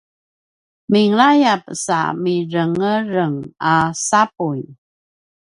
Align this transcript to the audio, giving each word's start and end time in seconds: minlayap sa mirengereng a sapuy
minlayap 0.91 1.61
sa 1.85 1.99
mirengereng 2.23 3.37
a 3.73 3.75
sapuy 4.07 4.61